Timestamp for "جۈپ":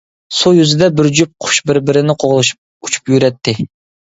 1.19-1.33